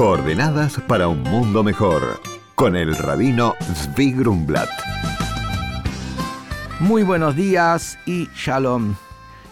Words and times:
Coordenadas 0.00 0.80
para 0.88 1.08
un 1.08 1.22
mundo 1.24 1.62
mejor 1.62 2.22
con 2.54 2.74
el 2.74 2.96
rabino 2.96 3.52
Zvi 3.60 4.12
Grumblat. 4.12 4.70
Muy 6.80 7.02
buenos 7.02 7.36
días 7.36 7.98
y 8.06 8.26
shalom. 8.34 8.94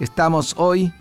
Estamos 0.00 0.56
hoy, 0.58 0.92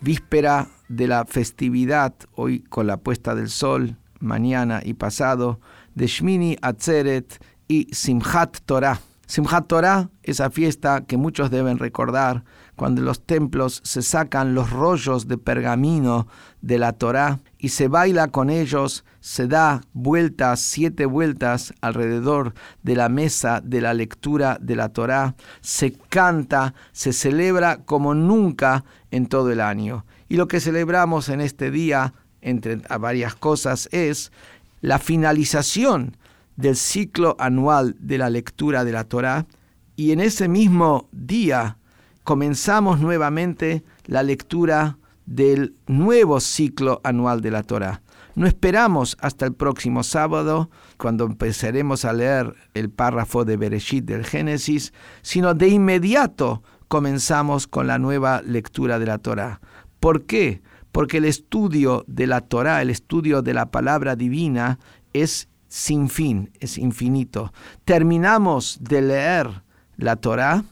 víspera 0.00 0.68
de 0.88 1.08
la 1.08 1.24
festividad, 1.24 2.14
hoy 2.36 2.60
con 2.60 2.86
la 2.86 2.98
puesta 2.98 3.34
del 3.34 3.48
sol, 3.48 3.96
mañana 4.20 4.80
y 4.84 4.94
pasado, 4.94 5.58
de 5.96 6.06
Shmini 6.06 6.56
Atzeret 6.62 7.44
y 7.66 7.88
Simchat 7.92 8.58
Torah. 8.64 9.00
Simchat 9.26 9.66
Torah, 9.66 10.08
esa 10.22 10.50
fiesta 10.50 11.04
que 11.04 11.16
muchos 11.16 11.50
deben 11.50 11.80
recordar, 11.80 12.44
cuando 12.82 13.00
los 13.02 13.24
templos 13.24 13.80
se 13.84 14.02
sacan 14.02 14.56
los 14.56 14.70
rollos 14.70 15.28
de 15.28 15.38
pergamino 15.38 16.26
de 16.62 16.80
la 16.80 16.92
Torah 16.92 17.38
y 17.56 17.68
se 17.68 17.86
baila 17.86 18.32
con 18.32 18.50
ellos, 18.50 19.04
se 19.20 19.46
da 19.46 19.82
vueltas, 19.92 20.58
siete 20.58 21.06
vueltas 21.06 21.74
alrededor 21.80 22.54
de 22.82 22.96
la 22.96 23.08
mesa 23.08 23.60
de 23.60 23.82
la 23.82 23.94
lectura 23.94 24.58
de 24.60 24.74
la 24.74 24.88
Torah, 24.88 25.36
se 25.60 25.92
canta, 25.92 26.74
se 26.90 27.12
celebra 27.12 27.84
como 27.84 28.14
nunca 28.14 28.84
en 29.12 29.26
todo 29.26 29.52
el 29.52 29.60
año. 29.60 30.04
Y 30.28 30.36
lo 30.36 30.48
que 30.48 30.58
celebramos 30.58 31.28
en 31.28 31.40
este 31.40 31.70
día, 31.70 32.14
entre 32.40 32.78
varias 32.98 33.36
cosas, 33.36 33.88
es 33.92 34.32
la 34.80 34.98
finalización 34.98 36.16
del 36.56 36.74
ciclo 36.74 37.36
anual 37.38 37.94
de 38.00 38.18
la 38.18 38.28
lectura 38.28 38.84
de 38.84 38.90
la 38.90 39.04
Torá 39.04 39.46
y 39.94 40.10
en 40.10 40.18
ese 40.18 40.48
mismo 40.48 41.08
día 41.12 41.76
comenzamos 42.24 43.00
nuevamente 43.00 43.84
la 44.06 44.22
lectura 44.22 44.98
del 45.26 45.76
nuevo 45.86 46.40
ciclo 46.40 47.00
anual 47.04 47.40
de 47.40 47.50
la 47.50 47.62
Torá. 47.62 48.02
No 48.34 48.46
esperamos 48.46 49.16
hasta 49.20 49.44
el 49.44 49.54
próximo 49.54 50.02
sábado, 50.02 50.70
cuando 50.96 51.24
empezaremos 51.24 52.04
a 52.04 52.12
leer 52.12 52.54
el 52.74 52.90
párrafo 52.90 53.44
de 53.44 53.56
Bereshit 53.56 54.04
del 54.04 54.24
Génesis, 54.24 54.92
sino 55.20 55.54
de 55.54 55.68
inmediato 55.68 56.62
comenzamos 56.88 57.66
con 57.66 57.86
la 57.86 57.98
nueva 57.98 58.42
lectura 58.42 58.98
de 58.98 59.06
la 59.06 59.18
Torá. 59.18 59.60
¿Por 60.00 60.24
qué? 60.24 60.62
Porque 60.92 61.18
el 61.18 61.24
estudio 61.26 62.04
de 62.06 62.26
la 62.26 62.40
Torá, 62.40 62.82
el 62.82 62.90
estudio 62.90 63.42
de 63.42 63.54
la 63.54 63.70
palabra 63.70 64.16
divina, 64.16 64.78
es 65.12 65.48
sin 65.68 66.08
fin, 66.08 66.50
es 66.60 66.78
infinito. 66.78 67.52
Terminamos 67.84 68.78
de 68.80 69.02
leer 69.02 69.62
la 69.96 70.16
Torá 70.16 70.64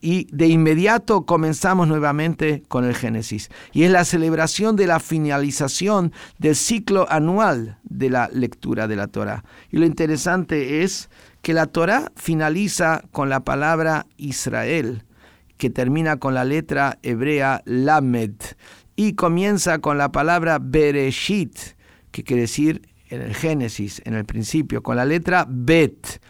y 0.00 0.28
de 0.30 0.46
inmediato 0.46 1.26
comenzamos 1.26 1.88
nuevamente 1.88 2.62
con 2.68 2.84
el 2.84 2.94
Génesis. 2.94 3.50
Y 3.72 3.84
es 3.84 3.90
la 3.90 4.04
celebración 4.04 4.76
de 4.76 4.86
la 4.86 5.00
finalización 5.00 6.12
del 6.38 6.56
ciclo 6.56 7.06
anual 7.10 7.78
de 7.82 8.10
la 8.10 8.28
lectura 8.32 8.86
de 8.86 8.96
la 8.96 9.08
Torá. 9.08 9.44
Y 9.70 9.78
lo 9.78 9.86
interesante 9.86 10.82
es 10.82 11.10
que 11.42 11.52
la 11.52 11.66
Torá 11.66 12.12
finaliza 12.16 13.02
con 13.12 13.28
la 13.28 13.40
palabra 13.40 14.06
Israel, 14.16 15.04
que 15.56 15.70
termina 15.70 16.18
con 16.18 16.34
la 16.34 16.44
letra 16.44 16.98
hebrea 17.02 17.62
Lamed, 17.64 18.34
y 18.96 19.14
comienza 19.14 19.78
con 19.78 19.98
la 19.98 20.10
palabra 20.10 20.58
Bereshit, 20.60 21.56
que 22.10 22.24
quiere 22.24 22.42
decir 22.42 22.82
en 23.10 23.22
el 23.22 23.34
Génesis, 23.34 24.02
en 24.04 24.14
el 24.14 24.24
principio, 24.24 24.82
con 24.82 24.96
la 24.96 25.04
letra 25.04 25.46
Bet. 25.48 26.20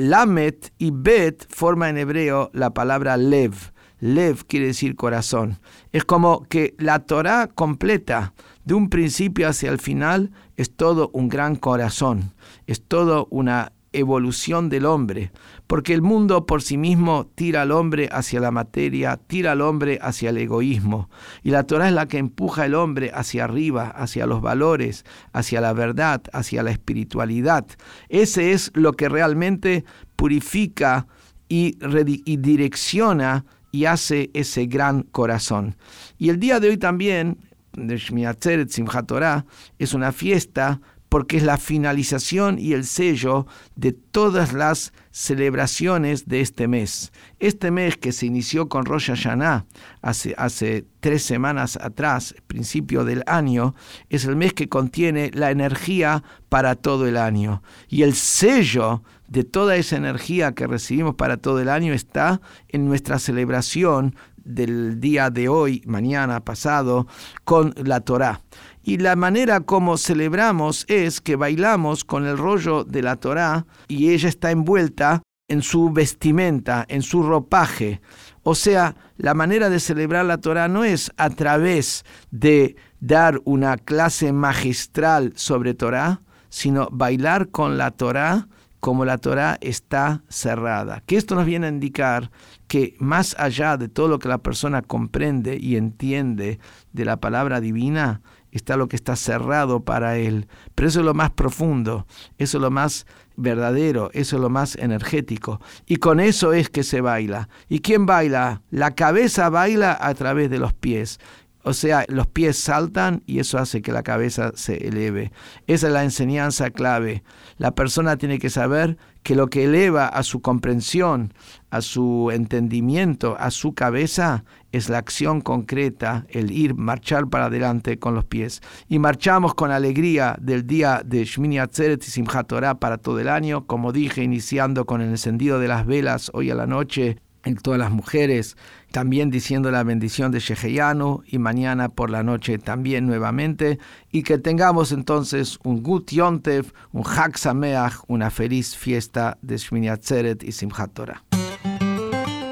Lamet 0.00 0.72
y 0.78 0.92
Bet 0.92 1.46
forma 1.54 1.90
en 1.90 1.98
hebreo 1.98 2.50
la 2.54 2.72
palabra 2.72 3.18
Lev. 3.18 3.52
Lev 3.98 4.46
quiere 4.46 4.68
decir 4.68 4.96
corazón. 4.96 5.58
Es 5.92 6.06
como 6.06 6.44
que 6.44 6.74
la 6.78 7.00
Torah 7.00 7.48
completa, 7.48 8.32
de 8.64 8.72
un 8.72 8.88
principio 8.88 9.46
hacia 9.46 9.68
el 9.68 9.78
final, 9.78 10.30
es 10.56 10.74
todo 10.74 11.10
un 11.12 11.28
gran 11.28 11.54
corazón, 11.54 12.32
es 12.66 12.82
todo 12.82 13.28
una 13.30 13.72
evolución 13.92 14.68
del 14.68 14.86
hombre, 14.86 15.32
porque 15.66 15.92
el 15.94 16.02
mundo 16.02 16.46
por 16.46 16.62
sí 16.62 16.76
mismo 16.76 17.26
tira 17.34 17.62
al 17.62 17.72
hombre 17.72 18.08
hacia 18.12 18.40
la 18.40 18.50
materia, 18.50 19.16
tira 19.16 19.52
al 19.52 19.60
hombre 19.60 19.98
hacia 20.02 20.30
el 20.30 20.38
egoísmo, 20.38 21.10
y 21.42 21.50
la 21.50 21.64
Torah 21.64 21.88
es 21.88 21.94
la 21.94 22.06
que 22.06 22.18
empuja 22.18 22.64
al 22.64 22.74
hombre 22.74 23.10
hacia 23.14 23.44
arriba, 23.44 23.88
hacia 23.88 24.26
los 24.26 24.40
valores, 24.40 25.04
hacia 25.32 25.60
la 25.60 25.72
verdad, 25.72 26.22
hacia 26.32 26.62
la 26.62 26.70
espiritualidad. 26.70 27.66
Ese 28.08 28.52
es 28.52 28.70
lo 28.74 28.92
que 28.92 29.08
realmente 29.08 29.84
purifica 30.16 31.06
y, 31.48 31.76
y 32.24 32.36
direcciona 32.36 33.44
y 33.72 33.84
hace 33.84 34.30
ese 34.34 34.66
gran 34.66 35.02
corazón. 35.02 35.76
Y 36.18 36.28
el 36.28 36.38
día 36.38 36.60
de 36.60 36.68
hoy 36.68 36.76
también, 36.76 37.38
de 37.72 37.96
Shmiatzeret 37.96 38.68
Simchat 38.68 39.06
Torah, 39.06 39.44
es 39.78 39.94
una 39.94 40.12
fiesta 40.12 40.80
porque 41.10 41.36
es 41.36 41.42
la 41.42 41.58
finalización 41.58 42.58
y 42.58 42.72
el 42.72 42.86
sello 42.86 43.46
de 43.74 43.92
todas 43.92 44.54
las 44.54 44.92
celebraciones 45.10 46.28
de 46.28 46.40
este 46.40 46.68
mes. 46.68 47.12
Este 47.40 47.72
mes 47.72 47.96
que 47.96 48.12
se 48.12 48.26
inició 48.26 48.68
con 48.68 48.86
Rosh 48.86 49.08
Hashanah 49.08 49.66
hace, 50.02 50.34
hace 50.38 50.86
tres 51.00 51.24
semanas 51.24 51.76
atrás, 51.82 52.34
principio 52.46 53.04
del 53.04 53.24
año, 53.26 53.74
es 54.08 54.24
el 54.24 54.36
mes 54.36 54.54
que 54.54 54.68
contiene 54.68 55.32
la 55.34 55.50
energía 55.50 56.22
para 56.48 56.76
todo 56.76 57.08
el 57.08 57.16
año. 57.16 57.62
Y 57.88 58.02
el 58.02 58.14
sello 58.14 59.02
de 59.26 59.42
toda 59.42 59.76
esa 59.76 59.96
energía 59.96 60.52
que 60.52 60.68
recibimos 60.68 61.16
para 61.16 61.36
todo 61.36 61.60
el 61.60 61.68
año 61.68 61.92
está 61.92 62.40
en 62.68 62.86
nuestra 62.86 63.18
celebración 63.18 64.14
del 64.44 65.00
día 65.00 65.30
de 65.30 65.48
hoy, 65.48 65.82
mañana, 65.86 66.44
pasado, 66.44 67.06
con 67.44 67.74
la 67.76 68.00
Torá. 68.00 68.42
Y 68.82 68.98
la 68.98 69.16
manera 69.16 69.60
como 69.60 69.98
celebramos 69.98 70.84
es 70.88 71.20
que 71.20 71.36
bailamos 71.36 72.04
con 72.04 72.26
el 72.26 72.38
rollo 72.38 72.84
de 72.84 73.02
la 73.02 73.16
Torá 73.16 73.66
y 73.88 74.10
ella 74.10 74.28
está 74.28 74.50
envuelta 74.50 75.22
en 75.48 75.62
su 75.62 75.90
vestimenta, 75.90 76.86
en 76.88 77.02
su 77.02 77.22
ropaje. 77.22 78.00
O 78.42 78.54
sea, 78.54 78.96
la 79.16 79.34
manera 79.34 79.68
de 79.68 79.80
celebrar 79.80 80.24
la 80.24 80.38
Torá 80.38 80.68
no 80.68 80.84
es 80.84 81.10
a 81.16 81.28
través 81.30 82.04
de 82.30 82.76
dar 83.00 83.40
una 83.44 83.76
clase 83.76 84.32
magistral 84.32 85.32
sobre 85.34 85.74
Torá, 85.74 86.22
sino 86.48 86.88
bailar 86.90 87.48
con 87.50 87.78
la 87.78 87.90
Torá 87.90 88.48
como 88.80 89.04
la 89.04 89.18
Torá 89.18 89.58
está 89.60 90.22
cerrada. 90.28 91.02
Que 91.06 91.16
esto 91.16 91.34
nos 91.34 91.46
viene 91.46 91.66
a 91.66 91.70
indicar 91.70 92.30
que 92.66 92.96
más 92.98 93.36
allá 93.38 93.76
de 93.76 93.88
todo 93.88 94.08
lo 94.08 94.18
que 94.18 94.28
la 94.28 94.38
persona 94.38 94.82
comprende 94.82 95.58
y 95.60 95.76
entiende 95.76 96.58
de 96.92 97.04
la 97.04 97.18
palabra 97.18 97.60
divina, 97.60 98.22
está 98.52 98.76
lo 98.76 98.88
que 98.88 98.96
está 98.96 99.16
cerrado 99.16 99.84
para 99.84 100.16
él. 100.16 100.48
Pero 100.74 100.88
eso 100.88 101.00
es 101.00 101.06
lo 101.06 101.14
más 101.14 101.30
profundo, 101.30 102.06
eso 102.38 102.58
es 102.58 102.62
lo 102.62 102.70
más 102.70 103.06
verdadero, 103.36 104.10
eso 104.12 104.36
es 104.36 104.42
lo 104.42 104.50
más 104.50 104.76
energético. 104.76 105.60
Y 105.86 105.96
con 105.96 106.20
eso 106.20 106.52
es 106.52 106.68
que 106.68 106.82
se 106.82 107.00
baila. 107.00 107.48
¿Y 107.68 107.80
quién 107.80 108.06
baila? 108.06 108.62
La 108.70 108.94
cabeza 108.94 109.48
baila 109.50 109.96
a 110.00 110.14
través 110.14 110.50
de 110.50 110.58
los 110.58 110.72
pies. 110.74 111.20
O 111.62 111.74
sea, 111.74 112.04
los 112.08 112.26
pies 112.26 112.56
saltan 112.56 113.22
y 113.26 113.38
eso 113.38 113.58
hace 113.58 113.82
que 113.82 113.92
la 113.92 114.02
cabeza 114.02 114.52
se 114.54 114.88
eleve. 114.88 115.30
Esa 115.66 115.88
es 115.88 115.92
la 115.92 116.04
enseñanza 116.04 116.70
clave. 116.70 117.22
La 117.58 117.74
persona 117.74 118.16
tiene 118.16 118.38
que 118.38 118.48
saber 118.48 118.96
que 119.22 119.34
lo 119.34 119.48
que 119.48 119.64
eleva 119.64 120.06
a 120.06 120.22
su 120.22 120.40
comprensión, 120.40 121.34
a 121.70 121.82
su 121.82 122.30
entendimiento, 122.32 123.36
a 123.38 123.50
su 123.50 123.74
cabeza, 123.74 124.44
es 124.72 124.88
la 124.88 124.98
acción 124.98 125.42
concreta, 125.42 126.24
el 126.30 126.50
ir, 126.50 126.74
marchar 126.74 127.28
para 127.28 127.46
adelante 127.46 127.98
con 127.98 128.14
los 128.14 128.24
pies. 128.24 128.62
Y 128.88 128.98
marchamos 128.98 129.54
con 129.54 129.70
alegría 129.70 130.36
del 130.40 130.66
día 130.66 131.02
de 131.04 131.24
Shmini 131.24 131.58
Atzeret 131.58 132.02
y 132.02 132.10
Simchat 132.10 132.46
Torah 132.46 132.78
para 132.78 132.96
todo 132.96 133.20
el 133.20 133.28
año, 133.28 133.66
como 133.66 133.92
dije, 133.92 134.22
iniciando 134.22 134.86
con 134.86 135.02
el 135.02 135.10
encendido 135.10 135.58
de 135.58 135.68
las 135.68 135.84
velas 135.84 136.30
hoy 136.32 136.50
a 136.50 136.54
la 136.54 136.66
noche 136.66 137.18
en 137.44 137.56
todas 137.56 137.78
las 137.78 137.90
mujeres, 137.90 138.56
también 138.90 139.30
diciendo 139.30 139.70
la 139.70 139.82
bendición 139.82 140.32
de 140.32 140.40
Sheheyanu 140.40 141.22
y 141.26 141.38
mañana 141.38 141.88
por 141.88 142.10
la 142.10 142.22
noche 142.22 142.58
también 142.58 143.06
nuevamente, 143.06 143.78
y 144.10 144.22
que 144.22 144.38
tengamos 144.38 144.92
entonces 144.92 145.58
un 145.62 145.82
Gut 145.82 146.10
Yontev, 146.10 146.72
un 146.92 147.04
Hag 147.06 147.38
Sameach, 147.38 147.94
una 148.08 148.30
feliz 148.30 148.76
fiesta 148.76 149.38
de 149.42 149.56
Shmini 149.56 149.88
Atzeret 149.88 150.42
y 150.42 150.52
Simchat 150.52 150.92
Torah. 150.92 151.24